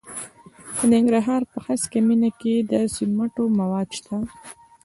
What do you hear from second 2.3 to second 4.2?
کې د سمنټو مواد شته.